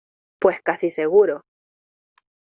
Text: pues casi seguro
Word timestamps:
pues 0.39 0.63
casi 0.63 0.89
seguro 0.89 1.45